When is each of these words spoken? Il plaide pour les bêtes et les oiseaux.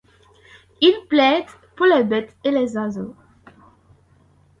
Il 0.81 0.95
plaide 1.09 1.45
pour 1.75 1.85
les 1.85 2.03
bêtes 2.03 2.35
et 2.43 2.49
les 2.49 2.75
oiseaux. 2.75 3.13